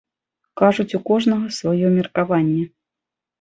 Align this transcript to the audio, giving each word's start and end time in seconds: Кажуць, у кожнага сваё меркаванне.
Кажуць, 0.61 0.93
у 0.99 1.01
кожнага 1.09 1.51
сваё 1.59 1.93
меркаванне. 1.99 2.65